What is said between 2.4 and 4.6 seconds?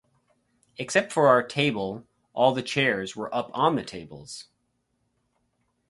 the chairs were up on the tables.